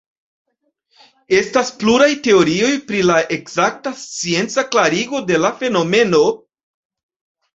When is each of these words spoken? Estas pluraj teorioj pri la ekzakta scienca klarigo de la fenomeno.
Estas 1.39 1.67
pluraj 1.83 2.07
teorioj 2.27 2.71
pri 2.87 3.03
la 3.09 3.17
ekzakta 3.37 3.93
scienca 4.05 4.63
klarigo 4.75 5.21
de 5.33 5.39
la 5.43 5.51
fenomeno. 5.61 6.23